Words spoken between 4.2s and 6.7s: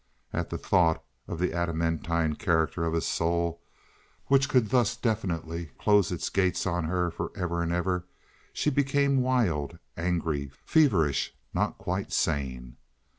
which could thus definitely close its gates